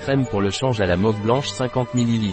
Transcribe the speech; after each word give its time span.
Crème 0.00 0.24
pour 0.24 0.40
le 0.40 0.50
change 0.50 0.80
à 0.80 0.86
la 0.86 0.96
mauve 0.96 1.20
blanche 1.20 1.48
50 1.48 1.94
ml. 1.94 2.32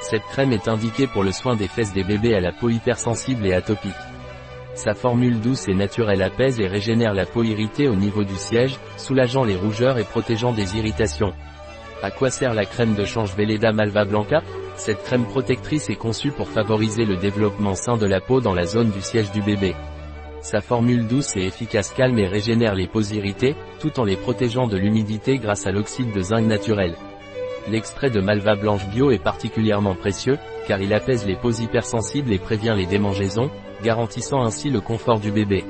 Cette 0.00 0.22
crème 0.30 0.52
est 0.52 0.66
indiquée 0.66 1.06
pour 1.06 1.22
le 1.22 1.30
soin 1.30 1.56
des 1.56 1.68
fesses 1.68 1.92
des 1.92 2.04
bébés 2.04 2.34
à 2.34 2.40
la 2.40 2.52
peau 2.52 2.70
hypersensible 2.70 3.46
et 3.46 3.52
atopique. 3.52 3.92
Sa 4.74 4.94
formule 4.94 5.40
douce 5.40 5.68
et 5.68 5.74
naturelle 5.74 6.22
apaise 6.22 6.58
et 6.58 6.66
régénère 6.66 7.12
la 7.12 7.26
peau 7.26 7.42
irritée 7.42 7.86
au 7.86 7.96
niveau 7.96 8.24
du 8.24 8.36
siège, 8.36 8.78
soulageant 8.96 9.44
les 9.44 9.56
rougeurs 9.56 9.98
et 9.98 10.04
protégeant 10.04 10.52
des 10.52 10.78
irritations. 10.78 11.34
À 12.02 12.10
quoi 12.10 12.30
sert 12.30 12.54
la 12.54 12.64
crème 12.64 12.94
de 12.94 13.04
change 13.04 13.34
Veleda 13.34 13.72
Malva 13.72 14.06
Blanca? 14.06 14.40
Cette 14.76 15.02
crème 15.02 15.26
protectrice 15.26 15.90
est 15.90 15.96
conçue 15.96 16.30
pour 16.30 16.48
favoriser 16.48 17.04
le 17.04 17.16
développement 17.16 17.74
sain 17.74 17.98
de 17.98 18.06
la 18.06 18.20
peau 18.20 18.40
dans 18.40 18.54
la 18.54 18.64
zone 18.64 18.90
du 18.90 19.02
siège 19.02 19.32
du 19.32 19.42
bébé. 19.42 19.74
Sa 20.40 20.60
formule 20.60 21.06
douce 21.06 21.36
et 21.36 21.44
efficace 21.44 21.92
calme 21.92 22.18
et 22.18 22.28
régénère 22.28 22.74
les 22.74 22.86
peaux 22.86 23.02
irritées, 23.02 23.56
tout 23.80 23.98
en 23.98 24.04
les 24.04 24.16
protégeant 24.16 24.66
de 24.68 24.76
l'humidité 24.76 25.38
grâce 25.38 25.66
à 25.66 25.72
l'oxyde 25.72 26.12
de 26.12 26.20
zinc 26.20 26.46
naturel. 26.46 26.94
L'extrait 27.70 28.10
de 28.10 28.20
Malva 28.20 28.54
blanche 28.54 28.86
bio 28.88 29.10
est 29.10 29.22
particulièrement 29.22 29.94
précieux, 29.94 30.38
car 30.66 30.80
il 30.80 30.94
apaise 30.94 31.26
les 31.26 31.36
peaux 31.36 31.50
hypersensibles 31.50 32.32
et 32.32 32.38
prévient 32.38 32.74
les 32.76 32.86
démangeaisons, 32.86 33.50
garantissant 33.82 34.42
ainsi 34.42 34.70
le 34.70 34.80
confort 34.80 35.20
du 35.20 35.32
bébé. 35.32 35.64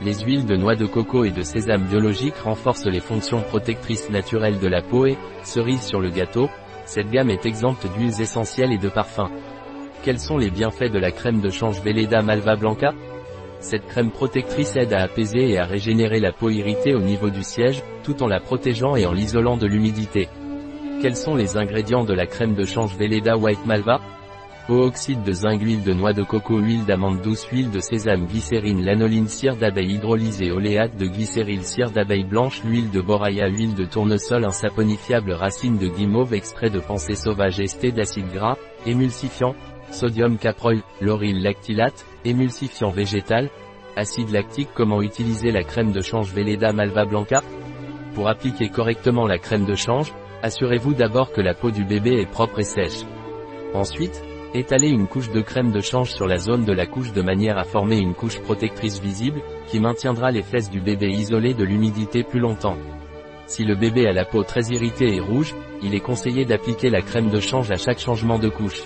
Les 0.00 0.14
huiles 0.14 0.46
de 0.46 0.56
noix 0.56 0.76
de 0.76 0.86
coco 0.86 1.24
et 1.24 1.30
de 1.30 1.42
sésame 1.42 1.84
biologique 1.84 2.36
renforcent 2.36 2.86
les 2.86 3.00
fonctions 3.00 3.42
protectrices 3.42 4.10
naturelles 4.10 4.60
de 4.60 4.68
la 4.68 4.82
peau 4.82 5.06
et, 5.06 5.18
cerise 5.42 5.82
sur 5.82 6.00
le 6.00 6.10
gâteau, 6.10 6.48
cette 6.84 7.10
gamme 7.10 7.30
est 7.30 7.44
exempte 7.44 7.86
d'huiles 7.94 8.20
essentielles 8.20 8.72
et 8.72 8.78
de 8.78 8.88
parfums. 8.88 9.30
Quels 10.02 10.20
sont 10.20 10.38
les 10.38 10.50
bienfaits 10.50 10.92
de 10.92 10.98
la 10.98 11.10
crème 11.10 11.40
de 11.40 11.50
change 11.50 11.80
Veleda 11.82 12.22
Malva 12.22 12.56
Blanca? 12.56 12.92
Cette 13.60 13.86
crème 13.86 14.10
protectrice 14.10 14.76
aide 14.76 14.92
à 14.92 15.02
apaiser 15.02 15.50
et 15.50 15.58
à 15.58 15.64
régénérer 15.64 16.20
la 16.20 16.32
peau 16.32 16.50
irritée 16.50 16.94
au 16.94 17.00
niveau 17.00 17.30
du 17.30 17.42
siège, 17.42 17.82
tout 18.02 18.22
en 18.22 18.26
la 18.26 18.40
protégeant 18.40 18.96
et 18.96 19.06
en 19.06 19.12
l'isolant 19.12 19.56
de 19.56 19.66
l'humidité. 19.66 20.28
Quels 21.02 21.16
sont 21.16 21.34
les 21.34 21.56
ingrédients 21.56 22.04
de 22.04 22.14
la 22.14 22.26
crème 22.26 22.54
de 22.54 22.64
change 22.64 22.96
Veleda 22.96 23.36
White 23.36 23.66
Malva? 23.66 24.00
Oxyde 24.68 25.22
de 25.22 25.30
zinc, 25.30 25.60
huile 25.62 25.84
de 25.84 25.92
noix 25.92 26.12
de 26.12 26.24
coco, 26.24 26.58
huile 26.58 26.84
d'amande 26.84 27.20
douce, 27.22 27.46
huile 27.52 27.70
de 27.70 27.78
sésame, 27.78 28.26
glycérine, 28.26 28.84
lanoline, 28.84 29.28
cire 29.28 29.54
d'abeille 29.54 29.94
hydrolysée, 29.94 30.50
oléate 30.50 30.96
de 30.96 31.06
glycéryl, 31.06 31.62
cire 31.62 31.92
d'abeille 31.92 32.24
blanche, 32.24 32.62
l'huile 32.64 32.90
de 32.90 33.00
boraya, 33.00 33.46
huile 33.46 33.74
de 33.74 33.84
tournesol, 33.84 34.44
un 34.44 34.50
saponifiable, 34.50 35.32
racine 35.32 35.78
de 35.78 35.86
guimauve, 35.86 36.34
extrait 36.34 36.70
de 36.70 36.80
pensée 36.80 37.14
sauvage, 37.14 37.60
esté 37.60 37.92
d'acide 37.92 38.32
gras, 38.32 38.56
émulsifiant, 38.86 39.54
sodium 39.90 40.38
caproil, 40.38 40.82
lauryl 41.00 41.42
lactylate, 41.42 42.04
émulsifiant 42.24 42.90
végétal, 42.90 43.50
acide 43.96 44.30
lactique, 44.30 44.68
comment 44.74 45.02
utiliser 45.02 45.50
la 45.50 45.62
crème 45.62 45.92
de 45.92 46.00
change 46.00 46.32
Veleda 46.32 46.72
Malva 46.72 47.04
Blanca? 47.04 47.42
Pour 48.14 48.28
appliquer 48.28 48.68
correctement 48.68 49.26
la 49.26 49.38
crème 49.38 49.64
de 49.64 49.74
change, 49.74 50.12
assurez-vous 50.42 50.94
d'abord 50.94 51.32
que 51.32 51.40
la 51.40 51.54
peau 51.54 51.70
du 51.70 51.84
bébé 51.84 52.20
est 52.20 52.30
propre 52.30 52.60
et 52.60 52.64
sèche. 52.64 53.04
Ensuite, 53.74 54.22
Étalez 54.54 54.88
une 54.88 55.06
couche 55.06 55.30
de 55.30 55.42
crème 55.42 55.70
de 55.70 55.80
change 55.80 56.12
sur 56.12 56.26
la 56.26 56.38
zone 56.38 56.64
de 56.64 56.72
la 56.72 56.86
couche 56.86 57.12
de 57.12 57.20
manière 57.20 57.58
à 57.58 57.64
former 57.64 57.98
une 57.98 58.14
couche 58.14 58.40
protectrice 58.40 59.02
visible, 59.02 59.42
qui 59.66 59.80
maintiendra 59.80 60.30
les 60.30 60.42
fesses 60.42 60.70
du 60.70 60.80
bébé 60.80 61.08
isolées 61.08 61.52
de 61.52 61.62
l'humidité 61.62 62.22
plus 62.22 62.40
longtemps. 62.40 62.78
Si 63.46 63.64
le 63.64 63.74
bébé 63.74 64.06
a 64.06 64.12
la 64.12 64.24
peau 64.24 64.44
très 64.44 64.62
irritée 64.70 65.14
et 65.14 65.20
rouge, 65.20 65.54
il 65.82 65.94
est 65.94 66.00
conseillé 66.00 66.46
d'appliquer 66.46 66.88
la 66.88 67.02
crème 67.02 67.28
de 67.28 67.38
change 67.38 67.70
à 67.70 67.76
chaque 67.76 67.98
changement 67.98 68.38
de 68.38 68.48
couche. 68.48 68.82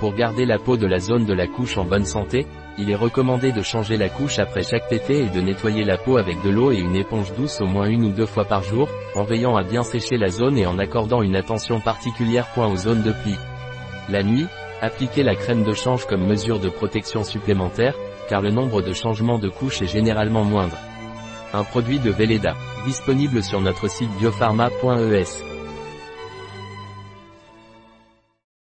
Pour 0.00 0.14
garder 0.14 0.44
la 0.44 0.58
peau 0.58 0.76
de 0.76 0.86
la 0.86 0.98
zone 0.98 1.24
de 1.24 1.32
la 1.32 1.46
couche 1.46 1.78
en 1.78 1.84
bonne 1.84 2.04
santé, 2.04 2.46
il 2.78 2.90
est 2.90 2.96
recommandé 2.96 3.52
de 3.52 3.62
changer 3.62 3.96
la 3.96 4.08
couche 4.08 4.38
après 4.38 4.62
chaque 4.62 4.88
tété 4.88 5.24
et 5.24 5.30
de 5.30 5.40
nettoyer 5.40 5.84
la 5.84 5.96
peau 5.96 6.18
avec 6.18 6.42
de 6.42 6.50
l'eau 6.50 6.70
et 6.72 6.78
une 6.78 6.96
éponge 6.96 7.32
douce 7.34 7.60
au 7.60 7.66
moins 7.66 7.86
une 7.86 8.04
ou 8.04 8.12
deux 8.12 8.26
fois 8.26 8.44
par 8.44 8.62
jour, 8.62 8.88
en 9.14 9.24
veillant 9.24 9.56
à 9.56 9.62
bien 9.62 9.82
sécher 9.82 10.18
la 10.18 10.28
zone 10.28 10.58
et 10.58 10.66
en 10.66 10.78
accordant 10.78 11.22
une 11.22 11.36
attention 11.36 11.80
particulière 11.80 12.48
point 12.52 12.66
aux 12.66 12.76
zones 12.76 13.02
de 13.02 13.12
plis. 13.12 13.38
La 14.10 14.22
nuit, 14.22 14.46
Appliquez 14.82 15.22
la 15.22 15.34
crème 15.34 15.64
de 15.64 15.72
change 15.72 16.06
comme 16.06 16.26
mesure 16.26 16.60
de 16.60 16.68
protection 16.68 17.24
supplémentaire, 17.24 17.94
car 18.28 18.42
le 18.42 18.50
nombre 18.50 18.82
de 18.82 18.92
changements 18.92 19.38
de 19.38 19.48
couche 19.48 19.80
est 19.80 19.86
généralement 19.86 20.44
moindre. 20.44 20.76
Un 21.54 21.64
produit 21.64 21.98
de 21.98 22.10
Veleda, 22.10 22.54
disponible 22.84 23.42
sur 23.42 23.60
notre 23.62 23.88
site 23.88 24.10
biopharma.es. 24.18 25.55